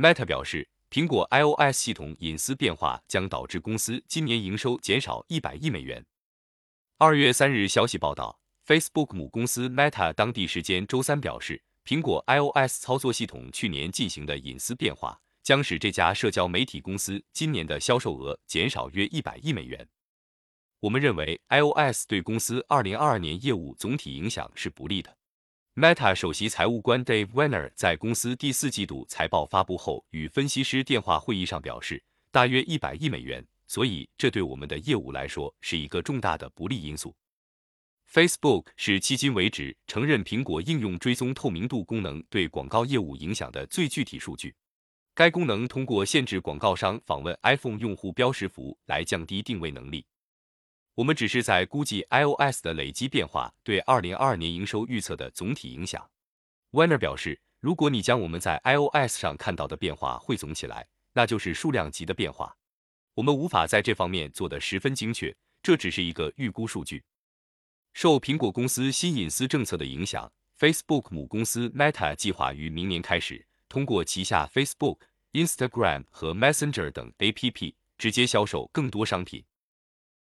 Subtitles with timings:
[0.00, 6.02] Meta 表示，苹果 iOS 系统隐私变化将导致公司今年营收减少一百亿美元。
[6.96, 19.86] 二月三日，消息报道，Facebook 母公司 Meta 当地时间周三表示，苹果 iOS 操作系统去年进行的隐私变化将使这家社交媒体公司今年的销售额减少约一百亿美元。
[20.80, 25.14] 我们认为 iOS 对公司二零二二年业务总体影响是不利的。
[25.76, 37.14] Meta 首席财务官 Dave Weiner 在公司第四季度财报发布后与分析师电话会议上表示，大约一百亿美元，所以这对我们的业务来说是一个重大的不利因素。
[38.12, 44.52] Facebook 是迄今为止承认苹果应用追踪透明度功能对广告业务影响的最具体数据。
[45.14, 50.04] 该功能通过限制广告商访问 iPhone 用户标识符来降低定位能力。
[50.94, 56.10] 我们只是在估计 iOS 的累积变化对二零二二年营收预测的总体影响。
[56.72, 62.56] Weiner 表示，如果你将我们在 iOS 上看到的变化汇总起来，那就是数量级的变化。
[63.14, 67.02] 我们无法在这方面做得十分精确，这只是一个预估数据。
[67.92, 74.98] 受苹果公司新隐私政策的影响，Facebook 母公司 Meta 计划于明年开始通过旗下 Facebook、
[75.32, 79.44] Instagram 和 Messenger 等 APP 直接销售更多商品。